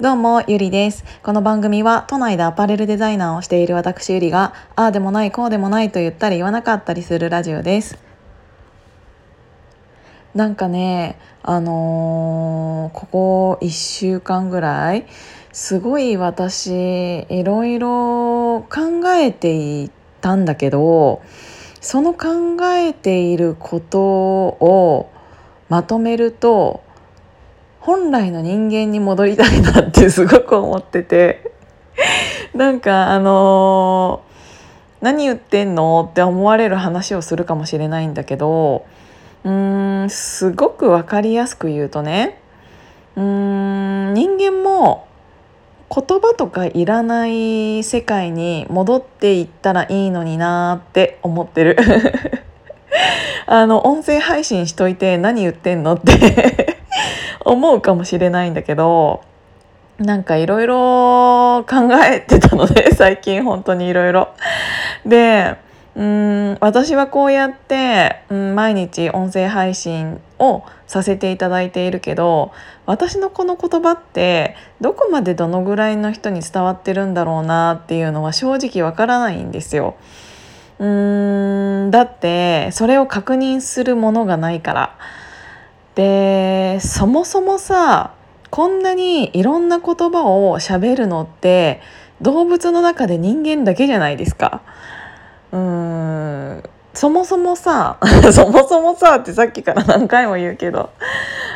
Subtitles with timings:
[0.00, 1.04] どうも、ゆりです。
[1.22, 7.98] この番組は都内でアパレルデザイナーをしている私ゆりが、ああでもないこうでもないと言ったり言わなかったりするラジオです。
[10.34, 15.04] なんかね、あのー、ここ1週間ぐらい、
[15.52, 19.90] すごい私、いろいろ考えてい
[20.22, 21.20] たんだけど、
[21.82, 25.10] その考えていることを
[25.68, 26.88] まとめると、
[27.90, 31.50] 本来の人間に戻りたいなってすごく思ってて。
[32.54, 38.84] なんかあのー、何言ってんのって思われる話をするかもしれないんだけど
[39.44, 42.38] うーんすごく分かりやすく言うとね
[43.16, 43.22] うー
[44.10, 45.06] ん人間も
[45.92, 51.76] 言葉とかいらない世界に戻っていったらいいのになって思ってる。
[53.46, 56.69] あの音声配信しといて何言ってんのって。
[57.50, 59.24] 思うかもしれないんだけど
[59.98, 64.28] なんかいろいろ考えてたので 最近本当にいろいろ。
[65.04, 65.56] で
[65.96, 72.52] うん私はこうやって、うん、毎日音声配信をさせていただいているけど
[72.86, 79.96] 私のこの言葉ってどこまでどのぐらいの人に伝わってるんだろうなっていうのは正直わからないんですよ。
[80.78, 84.94] うーんだってそれを確認するものがないから。
[85.94, 88.14] でそもそもさ
[88.50, 91.80] こんなにいろんな言葉をしゃべるのって
[92.20, 94.62] 動物の中で人間だけじゃないですか。
[95.52, 95.58] うー
[96.58, 97.98] んそもそもさ
[98.32, 100.90] そもそもさってさっきから何回も言うけど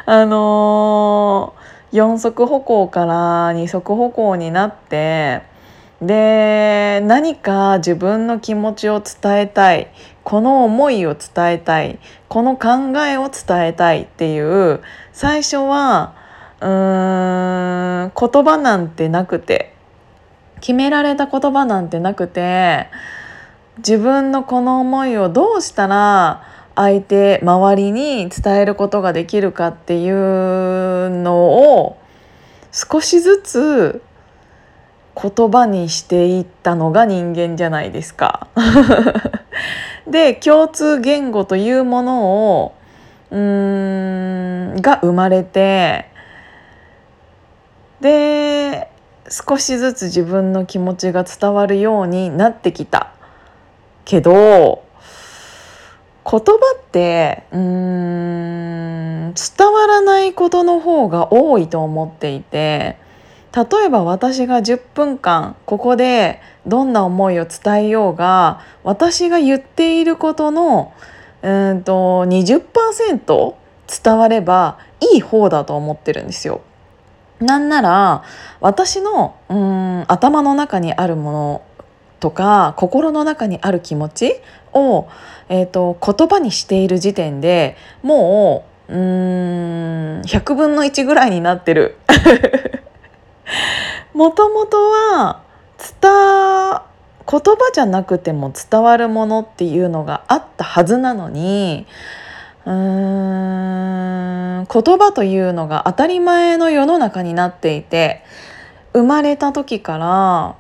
[0.06, 5.42] あのー、4足歩行から2足歩行になって
[6.06, 9.88] で何か自分の気持ちを伝えたい。
[10.22, 11.98] この思いを伝えたい。
[12.28, 14.80] この考えを伝えたいっていう
[15.12, 16.14] 最初は
[16.60, 19.74] うーん言葉なんてなくて。
[20.64, 22.86] 決められた言葉なんてなくて
[23.78, 26.42] 自分のこの思いをどうしたら
[26.74, 31.98] 相手周りに伝えることができるかっていうのを
[32.72, 34.02] 少しずつ
[35.14, 38.48] 言葉にしていったのが人間じゃないですか。
[40.06, 42.74] で共通言語というものを
[43.30, 46.06] うーんが生まれて
[48.00, 48.90] で
[49.28, 53.12] 少しずつ自分の気持ちが伝わるようになってきた
[54.04, 54.84] けど
[56.30, 56.40] 言葉
[56.78, 62.96] ってうーん伝わらないことの方が多いと思っていて
[63.54, 70.92] 例えば私が10分間ここでどんな思いを伝えようが私が言っていることの
[71.42, 73.54] うんと20%
[74.02, 74.78] 伝われば
[75.12, 76.62] いい方だと思ってるんですよ。
[77.38, 78.24] なんなら
[78.60, 81.62] 私のうん頭の中にあるもの
[82.18, 84.40] とか心の中にある気持ち
[84.72, 85.06] を、
[85.48, 91.98] えーと、言葉にしている時点でもううん100分の1ぐらいになってる。
[94.14, 95.42] もともとは
[96.00, 96.10] 伝
[97.26, 101.86] 言葉じゃなくても伝わるものっていうのがあったはずなのに
[102.64, 102.72] うー
[104.62, 108.22] ん言葉というのが当たり前の世の中になっていて
[108.92, 110.56] 生まれた時から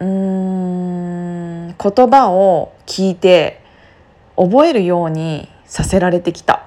[0.00, 3.62] うーん言葉を聞いて
[4.36, 6.66] 覚えるようにさせられてきた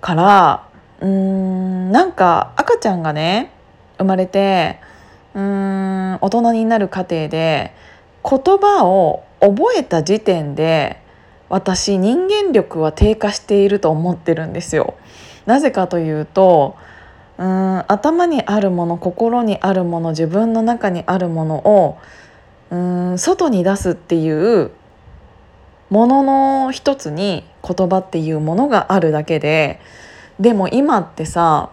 [0.00, 0.68] から
[1.00, 3.52] うーんなんか赤ちゃんがね
[3.98, 4.80] 生まれて
[5.34, 7.72] うーん大人になる過程で
[8.22, 11.00] 言葉を覚えた時点で
[11.48, 14.94] 私人間力は低下していると思ってるんですよ。
[15.46, 16.76] なぜかというと
[17.38, 21.98] うん頭にあるもの心にあるもの自分の中にあるものを
[22.70, 24.70] うん外に出すっていう
[25.88, 29.80] ものの一つに言葉っていうものがあるだけで
[30.38, 31.70] でも今ってさ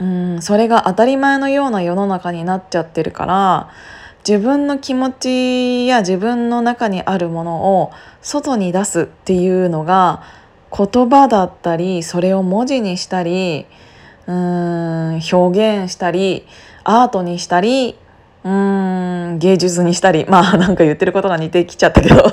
[0.00, 3.70] うんそれが当たり前のような世の中になっちゃってるから
[4.26, 7.92] 自分の気持ちや自分の中にあるものを
[8.22, 10.22] 外に出すっていうのが
[10.76, 13.66] 言葉だったりそれを文字にしたり
[14.26, 16.46] うーん表現したり
[16.82, 17.96] アートにしたり
[18.42, 22.24] うーん芸術にしたりまあなんか言ってることが似てきちゃったけど。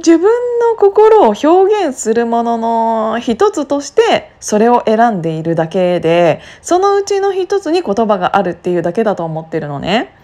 [0.00, 0.30] 自分
[0.60, 10.14] の心を表現するものの一つとしてそれを選んでいるだけでそのうちの一つに言葉があるっていうだけだと思ってるのね。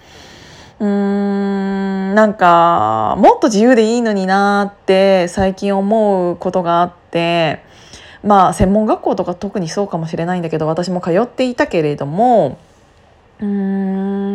[0.81, 7.63] うーんなんかもっと自由でいいのになって最近思うことがあって
[8.23, 12.59] まあ専門学校とか特にそうかもしれないんだけど私も通っていたけれども
[13.41, 14.27] うーん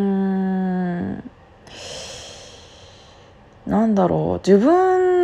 [3.67, 5.20] なんだろう自分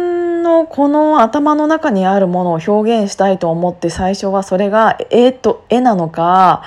[0.48, 6.64] のこの頭の中にあるものを表現したいと思って最初はそれが絵と絵なのか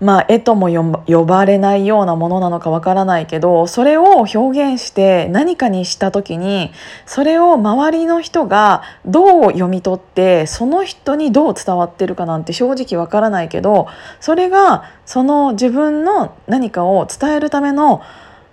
[0.00, 0.68] まあ絵とも
[1.06, 6.72] 呼ばれないようなものなのかわからないけどそれを表現して何かにした時に
[7.04, 13.88] それを周りの人がどう読み取ってその人にどう伝わってるかなんて正直わからないけど
[14.20, 18.02] それがその自分の何かを伝えるための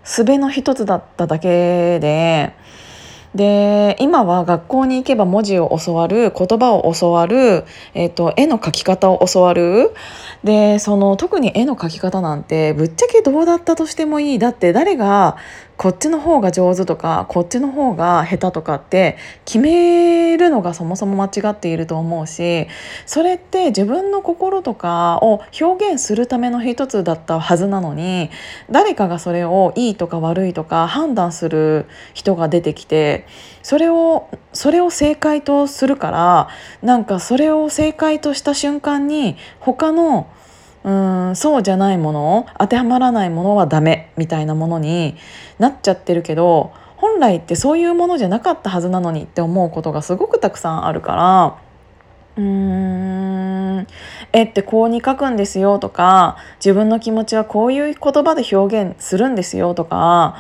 [0.04, 2.59] 術の一つだっただけで。
[3.36, 9.92] で今は学校に行けば文字を教わる言葉を教わる、えーと、絵の描き方を教わる。
[10.44, 14.40] でその特に絵の描き方なんてぶっちゃけどうだったとしてもいい。
[14.40, 15.38] だって誰が
[15.80, 22.68] こっちの方が上手とかこっちの方が下手とかって決めるのがそもそも間違っていると思うし
[23.06, 28.30] それって自分の心とかを表現するための一つだったはずなのに
[28.70, 33.26] 誰かがそれをいいとか悪いとか判断する人が出てきて
[33.64, 36.50] それをそれを正解とするから
[36.82, 40.28] なんかそれを正解とした瞬間に他の
[40.90, 45.16] うんそうじゃないもの当てはまらないものはダメみたいなものに
[45.60, 51.58] なっちゃってるけど本来ってそういうものじゃなかったはずなのにって思うことがすごくたくさんあるから
[52.38, 53.88] うーん
[54.34, 60.38] 絵ってこうに書くんですよとか自分の気持ちはこういう言葉で表現するんですよとか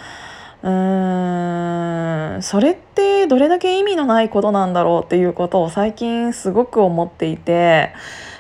[0.63, 7.93] うーんそれってどれだけ意味のないことなんだろうっていうことを最近すごく思っていて。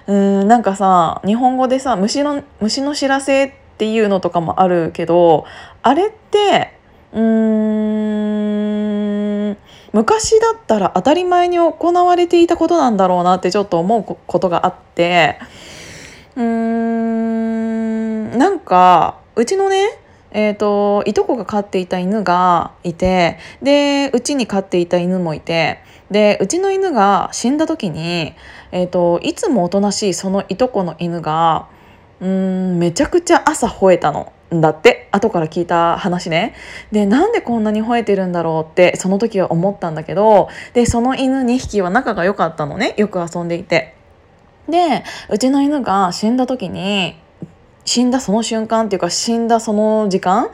[0.09, 5.45] うーんなんかさ日本語でさ虫の虫の知らせっていうのとかもあるけど
[5.83, 6.73] あれって
[7.13, 7.21] うー
[9.51, 9.57] ん
[9.93, 15.37] 昔だったら当たり前に行われていたことなんだろうなってちょっと思うことがあって
[16.35, 19.89] うーんなんかうちのね
[20.31, 25.79] えーと、いとこが飼っていた犬がいてでうちに飼っていた犬もいて
[26.11, 28.33] でうちの犬が死んだ時に、
[28.71, 31.67] えーと、いつもおとなしいそのいとこの犬が
[32.19, 34.33] うんめちゃくちゃ朝吠えたの。
[34.51, 36.55] だって後から聞いた話ね
[36.91, 43.95] でなんでこんなに吠えてるんだろうってその時は思ったんだけどでその犬2匹は仲が良かったのねよく遊んでいて
[44.67, 47.15] でうちの犬が死んだ時に
[47.89, 50.49] 死んだその瞬間っていうか死んだその時間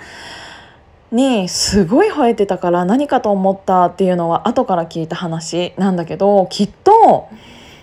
[1.11, 7.27] にすごい吠えてたから何かと思ったっていうのは後から聞いた話なんだけどきっと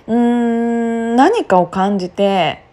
[0.07, 2.65] うーん何かを感じて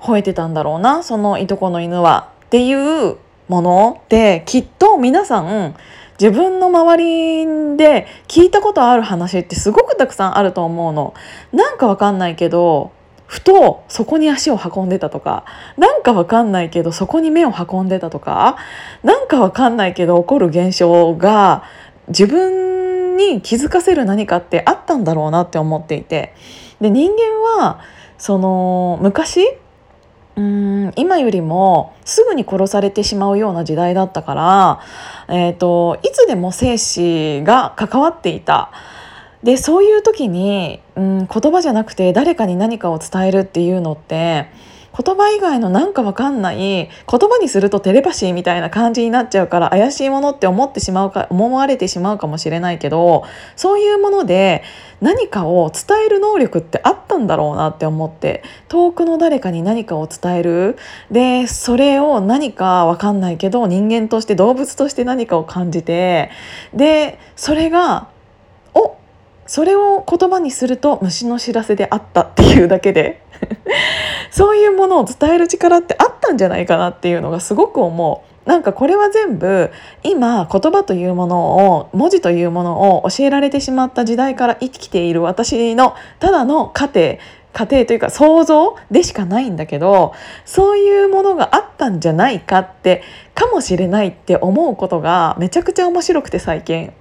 [0.00, 3.16] 吠えてたんだろうなそのいとこの犬はっていう
[3.48, 5.74] ものってきっと皆さん
[6.20, 7.04] 自分の周
[7.42, 11.14] りで聞いたことある話ってすごくたくさんあると思うの。
[11.54, 12.92] なんかわかんないけど
[13.28, 15.44] ふとそこに足を運んでたとか
[15.76, 18.56] なんかわかんないけどそこに目を運んでたとか
[19.02, 21.62] なんかわかんないけど起こる現象が
[22.08, 26.34] 自分に気づかせる何かってあったんだろうなって思っていて
[26.80, 27.80] で人間は
[28.16, 29.46] その昔
[30.36, 34.80] うん今よりもすぐに殺されてしまうような時代だったから、
[35.28, 38.70] えーといつでも生死が関わっていた。
[39.42, 44.50] でそういう時に、うん、言葉じゃなくて誰かに何かを伝えるっていうのって
[44.96, 54.64] 言葉以外のなんかわかんない言葉にするとテレパシーみたいな感じになっちゃうから怪しいものって思ってしまうか思われてしまうかもしれないけどそういうもので
[55.00, 60.76] 何かを伝える能力ってあったんだろうなって思って遠くの誰かに何かを伝える
[61.12, 66.30] でそれを何かわかんないけど人間として動物として何かを感じて
[66.74, 68.08] でそれが
[69.48, 73.22] それを言葉にすると虫の知らせであったっていうだけで
[74.30, 78.48] そういうものを伝える力ってあったんじゃないかなっていうのがすごく思う。
[78.48, 79.70] なんかこれは全部
[80.02, 87.16] 今言葉というものを文字というものを教えられてしまった時代から生きている私のただの家庭
[87.52, 90.14] 家庭というか想像でしかないんだけど
[90.46, 93.02] そういうものがあったんじゃないかって
[93.34, 96.92] かもしれないって思うことがめちゃくちゃ面白くて最近。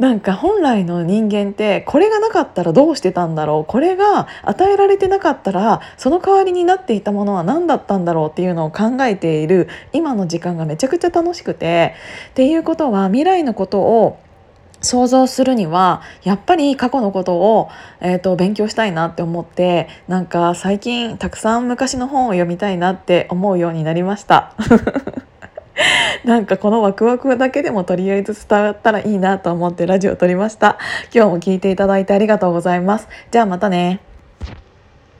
[0.00, 3.64] なんか本来の人間ってこれがなかったらどうしてたんだろう？
[3.70, 9.68] これが与えられてなかったらその代わりになっていたものは何だったんだろうっていうのを考えている。
[9.92, 11.94] 今の時間がめちゃくちゃ楽しくて。
[12.30, 14.18] っていうことは未来のことを
[14.80, 17.68] 想像するにはやっぱり過去のことを、
[18.00, 24.54] えーと、勉強したいなって思ってなんか最近たくさん昔の本を読みたいなって思うようになりました。
[26.24, 30.78] なんかこのワクワクだけでもとりあえず伝わったらいいなと思ってラジオを撮りました。
[31.14, 33.08] 今日も聞いていただいてありがとうございます。
[33.30, 34.09] じゃあまたね。